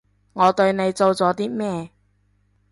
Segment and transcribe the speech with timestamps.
[0.33, 1.91] 我對你做咗啲咩？